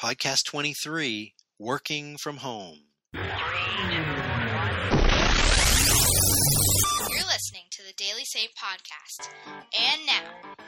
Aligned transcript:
Podcast 0.00 0.44
23 0.46 1.34
Working 1.58 2.16
from 2.18 2.36
Home. 2.36 2.78
You're 3.12 3.24
listening 7.26 7.64
to 7.72 7.82
the 7.82 7.92
Daily 7.96 8.24
Saint 8.24 8.50
podcast. 8.54 9.28
And 9.76 10.06
now, 10.06 10.22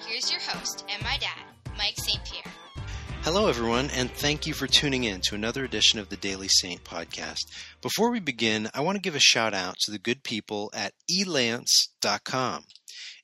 here's 0.04 0.32
your 0.32 0.40
host 0.40 0.84
and 0.92 1.00
my 1.04 1.16
dad, 1.18 1.44
Mike 1.78 1.94
St. 1.98 2.18
Pierre. 2.24 2.52
Hello, 3.22 3.46
everyone, 3.46 3.90
and 3.90 4.10
thank 4.10 4.48
you 4.48 4.52
for 4.52 4.66
tuning 4.66 5.04
in 5.04 5.20
to 5.28 5.36
another 5.36 5.64
edition 5.64 6.00
of 6.00 6.08
the 6.08 6.16
Daily 6.16 6.48
Saint 6.48 6.82
podcast. 6.82 7.44
Before 7.82 8.10
we 8.10 8.18
begin, 8.18 8.68
I 8.74 8.80
want 8.80 8.96
to 8.96 9.00
give 9.00 9.14
a 9.14 9.20
shout 9.20 9.54
out 9.54 9.76
to 9.82 9.92
the 9.92 10.00
good 10.00 10.24
people 10.24 10.72
at 10.74 10.94
elance.com. 11.08 12.64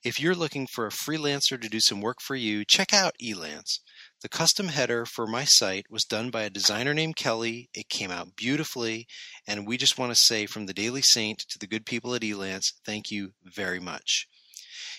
If 0.04 0.20
you're 0.20 0.36
looking 0.36 0.68
for 0.72 0.86
a 0.86 0.90
freelancer 0.90 1.60
to 1.60 1.68
do 1.68 1.80
some 1.80 2.00
work 2.00 2.18
for 2.20 2.36
you, 2.36 2.64
check 2.64 2.94
out 2.94 3.14
Elance. 3.20 3.80
The 4.22 4.28
custom 4.30 4.68
header 4.68 5.04
for 5.04 5.26
my 5.26 5.44
site 5.44 5.90
was 5.90 6.04
done 6.04 6.30
by 6.30 6.44
a 6.44 6.50
designer 6.50 6.94
named 6.94 7.16
Kelly. 7.16 7.68
It 7.74 7.90
came 7.90 8.10
out 8.10 8.34
beautifully, 8.34 9.06
and 9.46 9.66
we 9.66 9.76
just 9.76 9.98
want 9.98 10.10
to 10.10 10.16
say 10.18 10.46
from 10.46 10.64
the 10.64 10.72
Daily 10.72 11.02
Saint 11.02 11.40
to 11.50 11.58
the 11.58 11.66
good 11.66 11.84
people 11.84 12.14
at 12.14 12.22
Elance, 12.22 12.72
thank 12.84 13.10
you 13.10 13.32
very 13.44 13.78
much. 13.78 14.26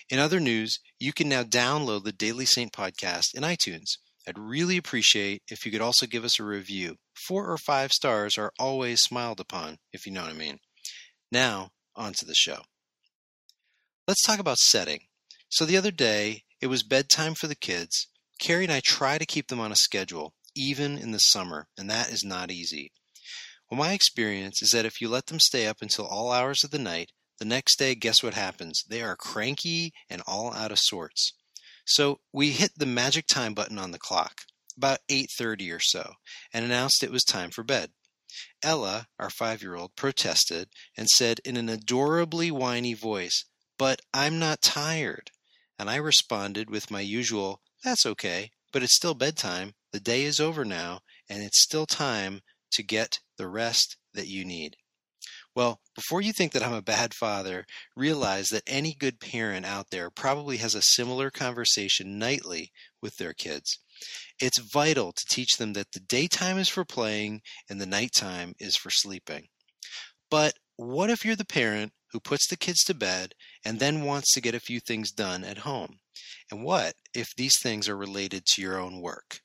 In 0.08 0.20
other 0.20 0.38
news, 0.38 0.78
you 1.00 1.12
can 1.12 1.28
now 1.28 1.42
download 1.42 2.04
the 2.04 2.12
Daily 2.12 2.46
Saint 2.46 2.72
podcast 2.72 3.34
in 3.34 3.42
iTunes. 3.42 3.98
I'd 4.26 4.38
really 4.38 4.76
appreciate 4.76 5.42
if 5.48 5.66
you 5.66 5.72
could 5.72 5.80
also 5.80 6.06
give 6.06 6.24
us 6.24 6.38
a 6.38 6.44
review. 6.44 6.96
Four 7.14 7.50
or 7.50 7.58
five 7.58 7.92
stars 7.92 8.38
are 8.38 8.52
always 8.58 9.00
smiled 9.00 9.40
upon, 9.40 9.78
if 9.92 10.06
you 10.06 10.12
know 10.12 10.22
what 10.22 10.30
I 10.30 10.34
mean. 10.34 10.58
Now, 11.32 11.70
on 11.96 12.12
to 12.14 12.24
the 12.24 12.34
show. 12.34 12.60
Let's 14.06 14.22
talk 14.22 14.38
about 14.38 14.58
setting. 14.58 15.00
So 15.48 15.64
the 15.64 15.76
other 15.76 15.90
day, 15.90 16.44
it 16.60 16.68
was 16.68 16.82
bedtime 16.82 17.34
for 17.34 17.48
the 17.48 17.56
kids. 17.56 18.06
Carrie 18.38 18.64
and 18.64 18.72
I 18.72 18.80
try 18.80 19.18
to 19.18 19.26
keep 19.26 19.48
them 19.48 19.60
on 19.60 19.72
a 19.72 19.76
schedule, 19.76 20.34
even 20.54 20.96
in 20.98 21.10
the 21.10 21.18
summer, 21.18 21.68
and 21.76 21.90
that 21.90 22.10
is 22.10 22.24
not 22.24 22.50
easy. 22.50 22.92
Well, 23.70 23.78
my 23.78 23.92
experience 23.92 24.62
is 24.62 24.70
that 24.70 24.86
if 24.86 25.00
you 25.00 25.08
let 25.08 25.26
them 25.26 25.40
stay 25.40 25.66
up 25.66 25.78
until 25.82 26.06
all 26.06 26.32
hours 26.32 26.64
of 26.64 26.70
the 26.70 26.78
night, 26.78 27.12
the 27.38 27.44
next 27.44 27.78
day, 27.78 27.94
guess 27.94 28.22
what 28.22 28.34
happens? 28.34 28.82
They 28.88 29.02
are 29.02 29.14
cranky 29.14 29.92
and 30.08 30.22
all 30.26 30.52
out 30.52 30.72
of 30.72 30.78
sorts. 30.78 31.32
So 31.84 32.20
we 32.32 32.50
hit 32.50 32.72
the 32.76 32.86
magic 32.86 33.26
time 33.26 33.54
button 33.54 33.78
on 33.78 33.92
the 33.92 33.98
clock, 33.98 34.42
about 34.76 35.00
8:30 35.08 35.70
or 35.70 35.80
so, 35.80 36.14
and 36.52 36.64
announced 36.64 37.02
it 37.02 37.10
was 37.10 37.24
time 37.24 37.50
for 37.50 37.62
bed. 37.62 37.92
Ella, 38.62 39.08
our 39.18 39.30
5-year-old, 39.30 39.96
protested 39.96 40.68
and 40.96 41.08
said 41.08 41.40
in 41.44 41.56
an 41.56 41.68
adorably 41.68 42.50
whiny 42.50 42.94
voice, 42.94 43.44
"But 43.78 44.00
I'm 44.12 44.38
not 44.38 44.62
tired." 44.62 45.30
And 45.78 45.88
I 45.88 45.96
responded 45.96 46.68
with 46.68 46.90
my 46.90 47.00
usual, 47.00 47.62
"That's 47.84 48.06
okay, 48.06 48.50
but 48.72 48.82
it's 48.82 48.96
still 48.96 49.14
bedtime. 49.14 49.74
The 49.92 50.00
day 50.00 50.24
is 50.24 50.40
over 50.40 50.64
now, 50.64 51.00
and 51.28 51.42
it's 51.42 51.62
still 51.62 51.86
time 51.86 52.42
to 52.72 52.82
get 52.82 53.20
the 53.36 53.48
rest 53.48 53.96
that 54.12 54.28
you 54.28 54.44
need." 54.44 54.76
Well, 55.54 55.80
before 55.94 56.20
you 56.20 56.32
think 56.32 56.52
that 56.52 56.62
I'm 56.62 56.72
a 56.72 56.82
bad 56.82 57.14
father, 57.14 57.66
realize 57.96 58.50
that 58.50 58.62
any 58.66 58.94
good 58.94 59.18
parent 59.18 59.66
out 59.66 59.90
there 59.90 60.10
probably 60.10 60.58
has 60.58 60.76
a 60.76 60.82
similar 60.82 61.30
conversation 61.30 62.16
nightly 62.18 62.70
with 63.00 63.16
their 63.16 63.34
kids. 63.34 63.78
It's 64.38 64.58
vital 64.58 65.12
to 65.12 65.24
teach 65.28 65.56
them 65.56 65.72
that 65.72 65.90
the 65.92 66.00
daytime 66.00 66.58
is 66.58 66.68
for 66.68 66.84
playing 66.84 67.42
and 67.68 67.80
the 67.80 67.86
nighttime 67.86 68.54
is 68.60 68.76
for 68.76 68.90
sleeping. 68.90 69.48
But 70.30 70.54
what 70.76 71.10
if 71.10 71.24
you're 71.24 71.34
the 71.34 71.44
parent 71.44 71.92
who 72.12 72.20
puts 72.20 72.46
the 72.46 72.56
kids 72.56 72.84
to 72.84 72.94
bed 72.94 73.34
and 73.64 73.80
then 73.80 74.04
wants 74.04 74.32
to 74.34 74.40
get 74.40 74.54
a 74.54 74.60
few 74.60 74.78
things 74.78 75.10
done 75.10 75.42
at 75.42 75.58
home? 75.58 75.98
And 76.50 76.64
what 76.64 76.94
if 77.14 77.34
these 77.36 77.58
things 77.60 77.88
are 77.88 77.96
related 77.96 78.44
to 78.46 78.62
your 78.62 78.78
own 78.78 79.00
work? 79.00 79.40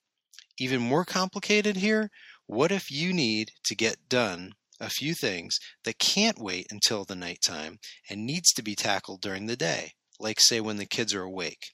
Even 0.59 0.81
more 0.81 1.05
complicated 1.05 1.77
here, 1.77 2.09
what 2.45 2.71
if 2.71 2.91
you 2.91 3.13
need 3.13 3.52
to 3.65 3.75
get 3.75 4.09
done 4.09 4.53
a 4.80 4.89
few 4.89 5.13
things 5.13 5.57
that 5.85 5.99
can't 5.99 6.39
wait 6.39 6.67
until 6.71 7.05
the 7.05 7.15
nighttime 7.15 7.80
and 8.09 8.25
needs 8.25 8.52
to 8.53 8.63
be 8.63 8.75
tackled 8.75 9.21
during 9.21 9.45
the 9.45 9.55
day, 9.55 9.93
like 10.20 10.39
say 10.39 10.59
when 10.59 10.77
the 10.77 10.86
kids 10.86 11.14
are 11.14 11.23
awake? 11.23 11.71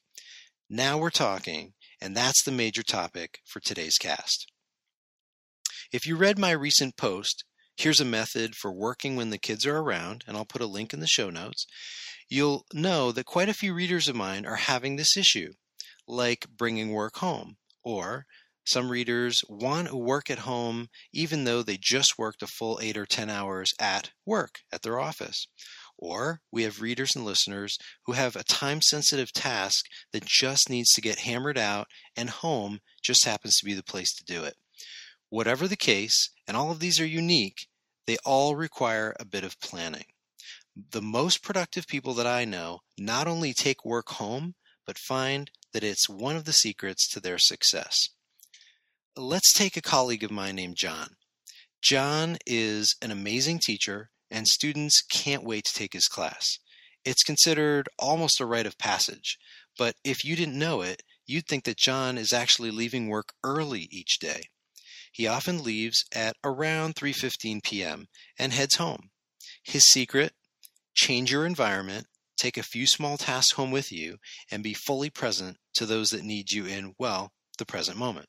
Now 0.68 0.98
we're 0.98 1.10
talking, 1.10 1.74
and 2.00 2.16
that's 2.16 2.44
the 2.44 2.52
major 2.52 2.82
topic 2.82 3.40
for 3.44 3.60
today's 3.60 3.98
cast. 3.98 4.50
If 5.92 6.06
you 6.06 6.16
read 6.16 6.38
my 6.38 6.52
recent 6.52 6.96
post, 6.96 7.44
Here's 7.80 8.00
a 8.00 8.04
method 8.04 8.56
for 8.56 8.70
working 8.70 9.16
when 9.16 9.30
the 9.30 9.38
kids 9.38 9.64
are 9.64 9.78
around, 9.78 10.22
and 10.26 10.36
I'll 10.36 10.44
put 10.44 10.60
a 10.60 10.66
link 10.66 10.92
in 10.92 11.00
the 11.00 11.06
show 11.06 11.30
notes. 11.30 11.64
You'll 12.32 12.64
know 12.72 13.10
that 13.10 13.26
quite 13.26 13.48
a 13.48 13.54
few 13.54 13.74
readers 13.74 14.06
of 14.06 14.14
mine 14.14 14.46
are 14.46 14.54
having 14.54 14.94
this 14.94 15.16
issue, 15.16 15.54
like 16.06 16.46
bringing 16.48 16.92
work 16.92 17.16
home, 17.16 17.56
or 17.82 18.24
some 18.64 18.88
readers 18.88 19.42
want 19.48 19.88
to 19.88 19.96
work 19.96 20.30
at 20.30 20.40
home 20.40 20.90
even 21.12 21.42
though 21.42 21.64
they 21.64 21.76
just 21.76 22.18
worked 22.18 22.40
a 22.40 22.46
full 22.46 22.78
eight 22.80 22.96
or 22.96 23.04
10 23.04 23.28
hours 23.28 23.72
at 23.80 24.12
work 24.24 24.60
at 24.70 24.82
their 24.82 25.00
office. 25.00 25.48
Or 25.98 26.40
we 26.52 26.62
have 26.62 26.80
readers 26.80 27.16
and 27.16 27.24
listeners 27.24 27.76
who 28.06 28.12
have 28.12 28.36
a 28.36 28.44
time 28.44 28.80
sensitive 28.80 29.32
task 29.32 29.86
that 30.12 30.24
just 30.24 30.70
needs 30.70 30.90
to 30.92 31.00
get 31.00 31.18
hammered 31.20 31.58
out, 31.58 31.88
and 32.14 32.30
home 32.30 32.78
just 33.02 33.24
happens 33.24 33.56
to 33.56 33.66
be 33.66 33.74
the 33.74 33.82
place 33.82 34.14
to 34.14 34.24
do 34.24 34.44
it. 34.44 34.54
Whatever 35.30 35.66
the 35.66 35.76
case, 35.76 36.30
and 36.46 36.56
all 36.56 36.70
of 36.70 36.78
these 36.78 37.00
are 37.00 37.06
unique, 37.06 37.66
they 38.06 38.18
all 38.24 38.54
require 38.54 39.16
a 39.18 39.24
bit 39.24 39.42
of 39.42 39.60
planning. 39.60 40.09
The 40.88 41.02
most 41.02 41.42
productive 41.42 41.86
people 41.86 42.14
that 42.14 42.26
I 42.26 42.46
know 42.46 42.80
not 42.96 43.26
only 43.26 43.52
take 43.52 43.84
work 43.84 44.08
home, 44.08 44.54
but 44.86 44.96
find 44.98 45.50
that 45.72 45.84
it's 45.84 46.08
one 46.08 46.36
of 46.36 46.46
the 46.46 46.54
secrets 46.54 47.06
to 47.08 47.20
their 47.20 47.38
success. 47.38 48.08
Let's 49.14 49.52
take 49.52 49.76
a 49.76 49.82
colleague 49.82 50.24
of 50.24 50.30
mine 50.30 50.56
named 50.56 50.76
John. 50.76 51.16
John 51.82 52.38
is 52.46 52.96
an 53.02 53.10
amazing 53.10 53.58
teacher, 53.58 54.10
and 54.30 54.48
students 54.48 55.02
can't 55.02 55.44
wait 55.44 55.64
to 55.66 55.74
take 55.74 55.92
his 55.92 56.08
class. 56.08 56.58
It's 57.04 57.22
considered 57.24 57.88
almost 57.98 58.40
a 58.40 58.46
rite 58.46 58.66
of 58.66 58.78
passage, 58.78 59.38
but 59.76 59.96
if 60.02 60.24
you 60.24 60.34
didn't 60.34 60.58
know 60.58 60.80
it, 60.80 61.02
you'd 61.26 61.46
think 61.46 61.64
that 61.64 61.76
John 61.76 62.16
is 62.16 62.32
actually 62.32 62.70
leaving 62.70 63.08
work 63.08 63.34
early 63.44 63.86
each 63.90 64.18
day. 64.18 64.44
He 65.12 65.26
often 65.26 65.62
leaves 65.62 66.04
at 66.14 66.36
around 66.42 66.94
3:15 66.94 67.62
p.m. 67.62 68.08
and 68.38 68.52
heads 68.52 68.76
home. 68.76 69.10
His 69.62 69.84
secret: 69.84 70.34
change 70.94 71.32
your 71.32 71.46
environment, 71.46 72.06
take 72.36 72.56
a 72.56 72.62
few 72.62 72.86
small 72.86 73.16
tasks 73.16 73.52
home 73.52 73.70
with 73.70 73.92
you, 73.92 74.16
and 74.50 74.62
be 74.62 74.74
fully 74.74 75.10
present 75.10 75.58
to 75.74 75.86
those 75.86 76.10
that 76.10 76.24
need 76.24 76.52
you 76.52 76.66
in, 76.66 76.94
well, 76.98 77.32
the 77.58 77.66
present 77.66 77.98
moment. 77.98 78.26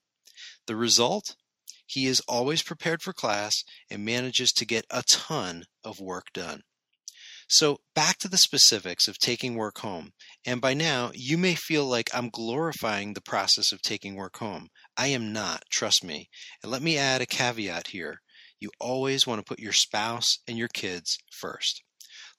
The 0.67 0.75
result? 0.75 1.35
He 1.85 2.07
is 2.07 2.21
always 2.27 2.61
prepared 2.61 3.01
for 3.01 3.13
class 3.13 3.63
and 3.89 4.05
manages 4.05 4.51
to 4.53 4.65
get 4.65 4.85
a 4.89 5.03
ton 5.07 5.65
of 5.83 5.99
work 5.99 6.27
done. 6.33 6.61
So, 7.49 7.79
back 7.93 8.17
to 8.19 8.29
the 8.29 8.37
specifics 8.37 9.09
of 9.09 9.19
taking 9.19 9.55
work 9.55 9.79
home. 9.79 10.11
And 10.45 10.61
by 10.61 10.73
now, 10.73 11.11
you 11.13 11.37
may 11.37 11.53
feel 11.53 11.85
like 11.85 12.09
I'm 12.13 12.29
glorifying 12.29 13.13
the 13.13 13.21
process 13.21 13.73
of 13.73 13.81
taking 13.81 14.15
work 14.15 14.37
home. 14.37 14.69
I 14.95 15.07
am 15.07 15.33
not, 15.33 15.63
trust 15.69 16.01
me. 16.01 16.29
And 16.63 16.71
let 16.71 16.81
me 16.81 16.97
add 16.97 17.19
a 17.19 17.25
caveat 17.25 17.87
here. 17.87 18.21
You 18.61 18.69
always 18.79 19.27
want 19.27 19.39
to 19.39 19.49
put 19.49 19.59
your 19.59 19.73
spouse 19.73 20.37
and 20.47 20.57
your 20.57 20.69
kids 20.69 21.17
first. 21.29 21.83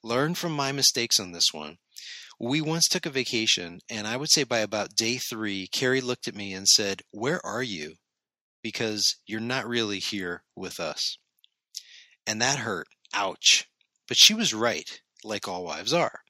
Learn 0.04 0.34
from 0.34 0.52
my 0.52 0.72
mistakes 0.72 1.20
on 1.20 1.32
this 1.32 1.52
one. 1.52 1.78
We 2.40 2.60
once 2.60 2.88
took 2.88 3.06
a 3.06 3.10
vacation, 3.10 3.80
and 3.88 4.06
I 4.06 4.16
would 4.16 4.30
say 4.30 4.42
by 4.42 4.58
about 4.58 4.96
day 4.96 5.18
three, 5.18 5.68
Carrie 5.68 6.00
looked 6.00 6.26
at 6.26 6.34
me 6.34 6.52
and 6.52 6.66
said, 6.66 7.02
Where 7.12 7.44
are 7.46 7.62
you? 7.62 7.94
Because 8.62 9.16
you're 9.26 9.40
not 9.40 9.68
really 9.68 10.00
here 10.00 10.42
with 10.56 10.80
us. 10.80 11.18
And 12.26 12.42
that 12.42 12.58
hurt. 12.60 12.88
Ouch. 13.14 13.68
But 14.08 14.16
she 14.16 14.34
was 14.34 14.52
right, 14.52 15.00
like 15.22 15.46
all 15.46 15.64
wives 15.64 15.92
are. 15.92 16.20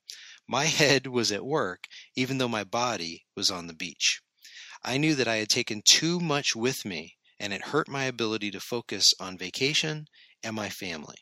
My 0.46 0.66
head 0.66 1.06
was 1.06 1.32
at 1.32 1.44
work, 1.44 1.84
even 2.14 2.36
though 2.38 2.48
my 2.48 2.64
body 2.64 3.24
was 3.34 3.50
on 3.50 3.66
the 3.66 3.74
beach. 3.74 4.20
I 4.84 4.98
knew 4.98 5.14
that 5.14 5.28
I 5.28 5.36
had 5.36 5.48
taken 5.48 5.82
too 5.82 6.20
much 6.20 6.54
with 6.54 6.84
me, 6.84 7.16
and 7.38 7.52
it 7.52 7.68
hurt 7.68 7.88
my 7.88 8.04
ability 8.04 8.50
to 8.50 8.60
focus 8.60 9.14
on 9.18 9.38
vacation 9.38 10.08
and 10.42 10.54
my 10.54 10.68
family. 10.68 11.16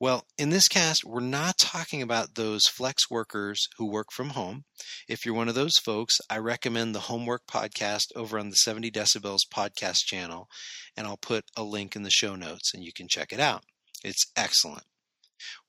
Well, 0.00 0.24
in 0.38 0.50
this 0.50 0.68
cast, 0.68 1.04
we're 1.04 1.20
not 1.20 1.58
talking 1.58 2.02
about 2.02 2.34
those 2.34 2.66
flex 2.66 3.10
workers 3.10 3.66
who 3.78 3.90
work 3.90 4.08
from 4.12 4.30
home. 4.30 4.64
If 5.08 5.24
you're 5.24 5.34
one 5.34 5.48
of 5.48 5.54
those 5.54 5.78
folks, 5.78 6.18
I 6.28 6.38
recommend 6.38 6.94
the 6.94 7.00
Homework 7.00 7.46
Podcast 7.46 8.06
over 8.14 8.38
on 8.38 8.50
the 8.50 8.56
70 8.56 8.90
Decibels 8.90 9.40
podcast 9.52 10.04
channel, 10.04 10.48
and 10.96 11.06
I'll 11.06 11.16
put 11.16 11.44
a 11.56 11.62
link 11.62 11.96
in 11.96 12.02
the 12.02 12.10
show 12.10 12.36
notes 12.36 12.72
and 12.74 12.84
you 12.84 12.92
can 12.94 13.08
check 13.08 13.32
it 13.32 13.40
out. 13.40 13.64
It's 14.04 14.26
excellent. 14.36 14.84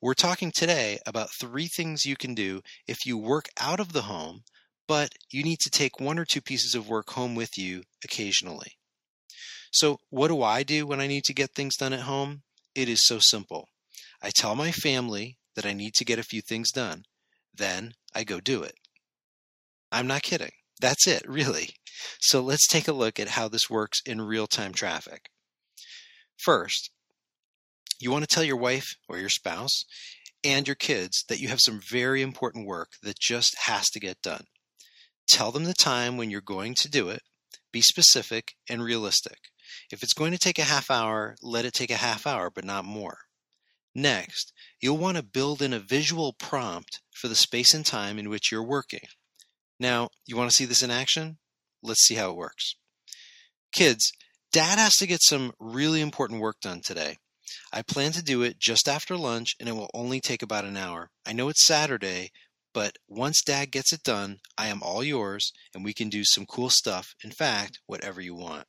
We're 0.02 0.14
talking 0.14 0.52
today 0.52 1.00
about 1.06 1.30
three 1.40 1.68
things 1.68 2.06
you 2.06 2.16
can 2.16 2.34
do 2.34 2.62
if 2.88 3.06
you 3.06 3.18
work 3.18 3.48
out 3.60 3.80
of 3.80 3.94
the 3.94 4.04
home, 4.04 4.44
but 4.88 5.10
you 5.32 5.44
need 5.44 5.60
to 5.60 5.70
take 5.70 6.00
one 6.00 6.20
or 6.20 6.26
two 6.26 6.42
pieces 6.42 6.76
of 6.76 6.90
work 6.90 7.12
home 7.12 7.36
with 7.36 7.58
you 7.58 7.84
occasionally. 8.04 8.74
So, 9.72 10.00
what 10.10 10.30
do 10.30 10.42
I 10.42 10.64
do 10.64 10.86
when 10.86 11.02
I 11.02 11.08
need 11.08 11.24
to 11.26 11.34
get 11.34 11.52
things 11.52 11.76
done 11.76 11.94
at 11.94 12.02
home? 12.02 12.44
It 12.74 12.88
is 12.88 13.06
so 13.06 13.20
simple. 13.20 13.68
I 14.26 14.32
tell 14.34 14.56
my 14.56 14.72
family 14.72 15.38
that 15.56 15.68
I 15.68 15.74
need 15.74 15.94
to 15.94 16.04
get 16.04 16.18
a 16.18 16.24
few 16.24 16.42
things 16.42 16.72
done. 16.72 17.04
Then 17.54 17.92
I 18.16 18.24
go 18.24 18.40
do 18.40 18.64
it. 18.64 18.74
I'm 19.92 20.08
not 20.08 20.24
kidding. 20.24 20.50
That's 20.82 21.06
it, 21.06 21.22
really. 21.28 21.76
So 22.20 22.42
let's 22.42 22.68
take 22.68 22.88
a 22.88 22.94
look 22.94 23.20
at 23.20 23.30
how 23.30 23.48
this 23.48 23.70
works 23.70 24.00
in 24.04 24.24
real 24.24 24.48
time 24.48 24.74
traffic. 24.74 25.30
First, 26.44 26.90
you 28.02 28.10
want 28.10 28.28
to 28.28 28.34
tell 28.34 28.44
your 28.44 28.58
wife 28.58 28.96
or 29.08 29.20
your 29.20 29.30
spouse 29.30 29.84
and 30.44 30.68
your 30.68 30.76
kids 30.76 31.24
that 31.30 31.40
you 31.40 31.50
have 31.50 31.62
some 31.62 31.80
very 31.88 32.24
important 32.24 32.66
work 32.66 32.94
that 33.04 33.20
just 33.20 33.56
has 33.66 33.86
to 33.92 34.00
get 34.00 34.24
done. 34.24 34.46
Tell 35.30 35.52
them 35.52 35.66
the 35.66 35.76
time 35.76 36.18
when 36.18 36.32
you're 36.32 36.42
going 36.42 36.74
to 36.80 36.90
do 36.90 37.10
it. 37.10 37.22
Be 37.72 37.82
specific 37.82 38.54
and 38.68 38.84
realistic. 38.84 39.38
If 39.92 40.02
it's 40.02 40.14
going 40.14 40.32
to 40.32 40.40
take 40.40 40.58
a 40.58 40.64
half 40.64 40.90
hour, 40.90 41.36
let 41.44 41.66
it 41.66 41.74
take 41.74 41.92
a 41.92 41.96
half 41.96 42.26
hour, 42.26 42.50
but 42.50 42.66
not 42.66 42.86
more. 42.86 43.25
Next, 43.96 44.52
you'll 44.82 44.98
want 44.98 45.16
to 45.16 45.24
build 45.24 45.62
in 45.62 45.72
a 45.72 45.80
visual 45.80 46.34
prompt 46.34 47.00
for 47.14 47.30
the 47.30 47.36
space 47.36 47.74
and 47.74 47.86
time 47.86 48.20
in 48.20 48.30
which 48.30 48.52
you're 48.52 48.62
working. 48.62 49.08
Now, 49.80 50.10
you 50.28 50.36
want 50.36 50.52
to 50.52 50.56
see 50.56 50.66
this 50.66 50.84
in 50.84 50.92
action? 50.92 51.38
Let's 51.82 52.06
see 52.06 52.16
how 52.16 52.30
it 52.32 52.36
works. 52.36 52.76
Kids, 53.72 54.12
Dad 54.52 54.78
has 54.78 54.96
to 54.96 55.08
get 55.08 55.24
some 55.24 55.54
really 55.60 56.02
important 56.02 56.42
work 56.42 56.60
done 56.62 56.82
today. 56.82 57.18
I 57.72 57.84
plan 57.84 58.12
to 58.14 58.24
do 58.24 58.42
it 58.42 58.60
just 58.60 58.90
after 58.90 59.16
lunch 59.16 59.56
and 59.60 59.70
it 59.70 59.74
will 59.74 59.90
only 59.94 60.20
take 60.20 60.42
about 60.42 60.66
an 60.66 60.78
hour. 60.78 61.10
I 61.26 61.32
know 61.34 61.48
it's 61.48 61.66
Saturday, 61.66 62.32
but 62.74 62.98
once 63.08 63.42
Dad 63.42 63.72
gets 63.72 63.94
it 63.94 64.04
done, 64.04 64.40
I 64.58 64.68
am 64.68 64.84
all 64.84 65.04
yours 65.04 65.54
and 65.74 65.86
we 65.86 65.94
can 65.94 66.10
do 66.10 66.24
some 66.26 66.46
cool 66.46 66.70
stuff. 66.70 67.16
In 67.24 67.32
fact, 67.32 67.80
whatever 67.86 68.20
you 68.20 68.36
want. 68.36 68.66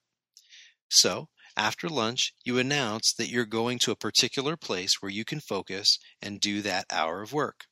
So, 0.88 1.28
after 1.56 1.88
lunch, 1.88 2.32
you 2.44 2.58
announce 2.58 3.14
that 3.16 3.28
you're 3.28 3.46
going 3.46 3.78
to 3.80 3.90
a 3.90 3.96
particular 3.96 4.56
place 4.56 4.96
where 5.00 5.10
you 5.10 5.24
can 5.24 5.40
focus 5.40 5.98
and 6.20 6.40
do 6.40 6.62
that 6.62 6.86
hour 6.90 7.22
of 7.22 7.32
work. 7.32 7.64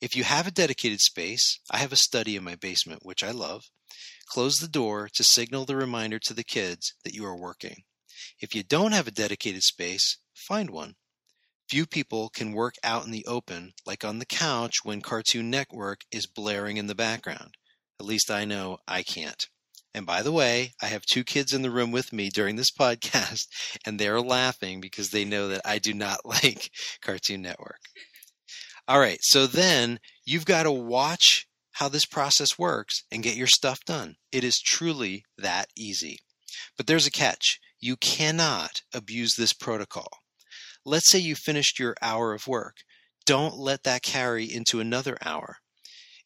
If 0.00 0.14
you 0.14 0.24
have 0.24 0.46
a 0.46 0.52
dedicated 0.52 1.00
space, 1.00 1.58
I 1.70 1.78
have 1.78 1.92
a 1.92 1.96
study 1.96 2.36
in 2.36 2.44
my 2.44 2.54
basement, 2.54 3.00
which 3.02 3.24
I 3.24 3.30
love. 3.30 3.64
Close 4.28 4.58
the 4.58 4.68
door 4.68 5.08
to 5.14 5.24
signal 5.24 5.64
the 5.64 5.76
reminder 5.76 6.18
to 6.24 6.34
the 6.34 6.44
kids 6.44 6.94
that 7.04 7.14
you 7.14 7.24
are 7.24 7.36
working. 7.36 7.84
If 8.40 8.54
you 8.54 8.62
don't 8.62 8.92
have 8.92 9.08
a 9.08 9.12
dedicated 9.12 9.62
space, 9.62 10.18
find 10.34 10.70
one. 10.70 10.94
Few 11.68 11.86
people 11.86 12.28
can 12.28 12.52
work 12.52 12.74
out 12.84 13.04
in 13.06 13.10
the 13.10 13.26
open, 13.26 13.72
like 13.84 14.04
on 14.04 14.18
the 14.18 14.26
couch 14.26 14.84
when 14.84 15.00
Cartoon 15.00 15.50
Network 15.50 16.02
is 16.12 16.26
blaring 16.26 16.76
in 16.76 16.86
the 16.86 16.94
background. 16.94 17.56
At 17.98 18.06
least 18.06 18.30
I 18.30 18.44
know 18.44 18.78
I 18.86 19.02
can't. 19.02 19.48
And 19.96 20.04
by 20.04 20.20
the 20.20 20.30
way, 20.30 20.74
I 20.82 20.88
have 20.88 21.06
two 21.06 21.24
kids 21.24 21.54
in 21.54 21.62
the 21.62 21.70
room 21.70 21.90
with 21.90 22.12
me 22.12 22.28
during 22.28 22.56
this 22.56 22.70
podcast, 22.70 23.46
and 23.86 23.98
they're 23.98 24.20
laughing 24.20 24.78
because 24.78 25.08
they 25.08 25.24
know 25.24 25.48
that 25.48 25.62
I 25.64 25.78
do 25.78 25.94
not 25.94 26.18
like 26.26 26.70
Cartoon 27.00 27.40
Network. 27.40 27.80
All 28.86 29.00
right, 29.00 29.18
so 29.22 29.46
then 29.46 29.98
you've 30.22 30.44
got 30.44 30.64
to 30.64 30.70
watch 30.70 31.46
how 31.72 31.88
this 31.88 32.04
process 32.04 32.58
works 32.58 33.04
and 33.10 33.22
get 33.22 33.36
your 33.36 33.46
stuff 33.46 33.80
done. 33.86 34.16
It 34.30 34.44
is 34.44 34.60
truly 34.60 35.24
that 35.38 35.68
easy. 35.74 36.18
But 36.76 36.86
there's 36.86 37.06
a 37.06 37.10
catch. 37.10 37.58
You 37.80 37.96
cannot 37.96 38.82
abuse 38.94 39.34
this 39.34 39.54
protocol. 39.54 40.08
Let's 40.84 41.10
say 41.10 41.20
you 41.20 41.34
finished 41.34 41.78
your 41.78 41.96
hour 42.02 42.34
of 42.34 42.46
work. 42.46 42.76
Don't 43.24 43.56
let 43.56 43.82
that 43.84 44.02
carry 44.02 44.44
into 44.44 44.78
another 44.78 45.16
hour. 45.24 45.56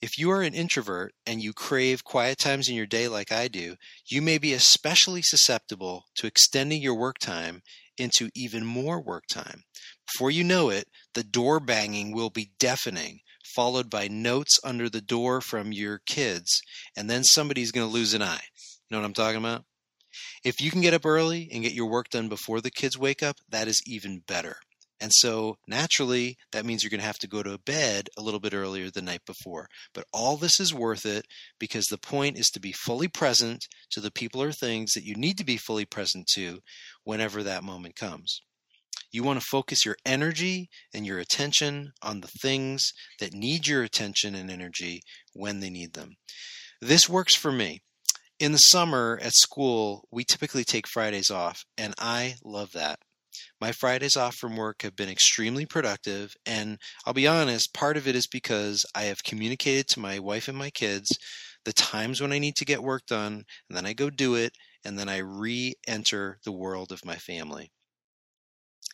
If 0.03 0.17
you 0.17 0.31
are 0.31 0.41
an 0.41 0.55
introvert 0.55 1.13
and 1.27 1.43
you 1.43 1.53
crave 1.53 2.05
quiet 2.05 2.39
times 2.39 2.71
in 2.71 2.75
your 2.75 2.87
day 2.87 3.07
like 3.07 3.31
I 3.31 3.49
do, 3.49 3.77
you 4.07 4.23
may 4.23 4.39
be 4.39 4.55
especially 4.55 5.21
susceptible 5.21 6.07
to 6.17 6.27
extending 6.27 6.81
your 6.81 6.95
work 6.95 7.19
time 7.19 7.61
into 7.99 8.31
even 8.35 8.65
more 8.65 8.99
work 8.99 9.25
time. 9.31 9.65
Before 10.11 10.31
you 10.31 10.43
know 10.43 10.71
it, 10.71 10.89
the 11.13 11.23
door 11.23 11.61
banging 11.61 12.15
will 12.15 12.31
be 12.31 12.53
deafening, 12.59 13.21
followed 13.45 13.91
by 13.91 14.09
notes 14.09 14.59
under 14.65 14.89
the 14.89 15.03
door 15.03 15.43
from 15.43 15.71
your 15.71 16.01
kids, 16.07 16.63
and 16.97 17.11
then 17.11 17.23
somebody's 17.23 17.71
going 17.71 17.87
to 17.87 17.93
lose 17.93 18.15
an 18.15 18.23
eye. 18.23 18.45
You 18.89 18.97
know 18.97 19.01
what 19.01 19.07
I'm 19.07 19.13
talking 19.13 19.39
about? 19.39 19.65
If 20.43 20.63
you 20.63 20.71
can 20.71 20.81
get 20.81 20.95
up 20.95 21.05
early 21.05 21.51
and 21.53 21.63
get 21.63 21.75
your 21.75 21.91
work 21.91 22.09
done 22.09 22.31
before 22.31 22.63
the 22.63 22.71
kids 22.71 22.97
wake 22.97 23.23
up, 23.23 23.37
that 23.51 23.69
is 23.69 23.83
even 23.87 24.23
better. 24.27 24.57
And 25.01 25.13
so 25.15 25.57
naturally, 25.67 26.37
that 26.53 26.67
means 26.67 26.83
you're 26.83 26.91
going 26.91 27.01
to 27.01 27.07
have 27.07 27.19
to 27.21 27.29
go 27.29 27.43
to 27.43 27.59
bed 27.59 28.11
a 28.19 28.23
little 28.23 28.41
bit 28.41 28.53
earlier 28.53 28.91
the 28.91 29.01
night 29.01 29.23
before. 29.27 29.67
But 29.95 30.05
all 30.13 30.37
this 30.37 30.61
is 30.61 30.75
worth 30.75 31.07
it 31.07 31.27
because 31.59 31.87
the 31.87 31.99
point 31.99 32.39
is 32.39 32.49
to 32.51 32.61
be 32.61 32.73
fully 32.73 33.09
present 33.09 33.67
to 33.93 34.01
the 34.01 34.11
people 34.11 34.43
or 34.43 34.53
things 34.53 34.93
that 34.93 35.05
you 35.05 35.15
need 35.15 35.39
to 35.39 35.45
be 35.45 35.57
fully 35.57 35.87
present 35.87 36.27
to 36.35 36.61
whenever 37.05 37.43
that 37.43 37.65
moment 37.65 37.97
comes. 37.97 38.43
You 39.11 39.25
want 39.25 39.41
to 39.41 39.47
focus 39.51 39.85
your 39.85 39.97
energy 40.05 40.69
and 40.95 41.07
your 41.07 41.19
attention 41.19 41.93
on 42.03 42.21
the 42.21 42.31
things 42.43 42.93
that 43.19 43.33
need 43.33 43.67
your 43.67 43.83
attention 43.83 44.35
and 44.35 44.51
energy 44.51 45.01
when 45.33 45.61
they 45.61 45.71
need 45.71 45.95
them. 45.95 46.17
This 46.81 47.09
works 47.09 47.35
for 47.35 47.51
me. 47.51 47.81
In 48.39 48.53
the 48.53 48.59
summer 48.59 49.19
at 49.23 49.33
school, 49.35 50.07
we 50.11 50.25
typically 50.25 50.65
take 50.65 50.87
Fridays 50.89 51.31
off, 51.31 51.65
and 51.77 51.95
I 51.99 52.37
love 52.45 52.73
that. 52.73 53.01
My 53.61 53.73
Fridays 53.73 54.17
off 54.17 54.37
from 54.37 54.57
work 54.57 54.83
have 54.83 54.97
been 54.97 55.09
extremely 55.09 55.67
productive, 55.67 56.35
and 56.47 56.79
I'll 57.05 57.13
be 57.13 57.27
honest, 57.27 57.75
part 57.75 57.97
of 57.97 58.09
it 58.09 58.17
is 58.17 58.27
because 58.27 58.85
I 58.95 59.05
have 59.05 59.23
communicated 59.23 59.89
to 59.89 60.01
my 60.01 60.19
wife 60.19 60.49
and 60.49 60.57
my 60.57 60.71
kids 60.71 61.17
the 61.65 61.73
times 61.73 62.21
when 62.21 62.33
I 62.33 62.39
need 62.39 62.57
to 62.57 62.65
get 62.65 62.83
work 62.83 63.07
done, 63.07 63.45
and 63.69 63.77
then 63.77 63.87
I 63.87 63.93
go 63.93 64.11
do 64.11 64.35
it, 64.35 64.53
and 64.85 64.99
then 64.99 65.09
I 65.09 65.19
re 65.19 65.75
enter 65.87 66.39
the 66.45 66.53
world 66.53 66.91
of 66.91 67.05
my 67.05 67.17
family. 67.17 67.71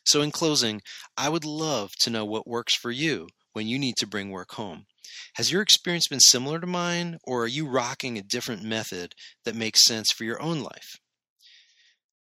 So, 0.05 0.21
in 0.21 0.31
closing, 0.31 0.83
I 1.17 1.29
would 1.29 1.44
love 1.44 1.93
to 2.00 2.11
know 2.11 2.25
what 2.25 2.47
works 2.47 2.75
for 2.75 2.91
you 2.91 3.29
when 3.53 3.67
you 3.67 3.79
need 3.79 3.97
to 3.99 4.06
bring 4.06 4.31
work 4.31 4.53
home. 4.53 4.87
Has 5.35 5.53
your 5.53 5.62
experience 5.62 6.09
been 6.09 6.21
similar 6.21 6.61
to 6.61 6.67
mine, 6.67 7.19
or 7.25 7.44
are 7.44 7.49
you 7.49 7.69
rocking 7.69 8.19
a 8.19 8.23
different 8.23 8.62
method 8.62 9.15
that 9.44 9.55
makes 9.55 9.85
sense 9.85 10.11
for 10.11 10.25
your 10.25 10.41
own 10.43 10.61
life? 10.61 10.97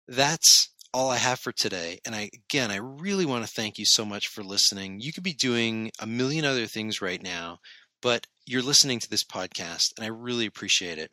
That's 0.07 0.73
all 0.94 1.10
I 1.10 1.18
have 1.18 1.40
for 1.40 1.51
today. 1.51 2.00
And 2.06 2.16
I 2.16 2.30
again, 2.34 2.72
I 2.72 2.78
really 2.78 3.25
want 3.25 3.45
to 3.45 3.51
thank 3.51 3.78
you 3.78 3.86
so 3.86 4.06
much 4.06 4.28
for 4.28 4.44
listening. 4.44 5.00
You 5.00 5.12
could 5.12 5.24
be 5.24 5.34
doing 5.34 5.92
a 6.00 6.06
million 6.06 6.45
other 6.45 6.68
things 6.68 7.01
right 7.01 7.22
now, 7.22 7.57
but 8.01 8.28
you're 8.45 8.62
listening 8.62 9.00
to 9.00 9.10
this 9.10 9.24
podcast, 9.24 9.86
and 9.98 10.06
I 10.06 10.10
really 10.10 10.45
appreciate 10.45 10.98
it. 10.98 11.12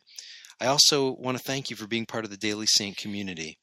I 0.59 0.67
also 0.67 1.13
want 1.13 1.37
to 1.37 1.43
thank 1.43 1.69
you 1.69 1.75
for 1.75 1.87
being 1.87 2.05
part 2.05 2.25
of 2.25 2.31
the 2.31 2.37
Daily 2.37 2.67
Saint 2.67 2.97
community. 2.97 3.57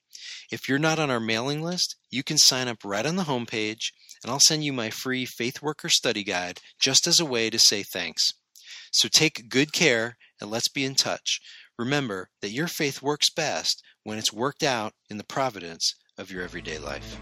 If 0.51 0.69
you're 0.69 0.79
not 0.79 0.99
on 0.99 1.11
our 1.11 1.21
mailing 1.21 1.63
list, 1.63 1.97
you 2.11 2.23
can 2.25 2.39
sign 2.39 2.67
up 2.67 2.79
right 2.85 3.07
on 3.07 3.17
the 3.17 3.25
homepage, 3.25 3.93
and 4.23 4.33
I'll 4.33 4.41
send 4.41 4.65
you 4.65 4.73
my 4.73 4.91
free 4.91 5.27
FaithWorker 5.27 5.91
Study 5.91 6.25
Guide 6.25 6.61
just 6.81 7.07
as 7.07 7.21
a 7.21 7.25
way 7.25 7.51
to 7.51 7.59
say 7.59 7.85
thanks. 7.85 8.33
So 8.93 9.09
take 9.09 9.49
good 9.49 9.73
care 9.73 10.17
and 10.41 10.51
let's 10.51 10.69
be 10.69 10.85
in 10.85 10.95
touch. 10.95 11.39
Remember 11.79 12.31
that 12.41 12.51
your 12.51 12.67
faith 12.67 13.03
works 13.03 13.31
best 13.31 13.83
when 14.03 14.19
it's 14.19 14.33
worked 14.33 14.63
out 14.63 14.95
in 15.09 15.19
the 15.19 15.25
providence 15.25 15.95
of 16.19 16.31
your 16.31 16.43
everyday 16.43 16.79
life. 16.79 17.21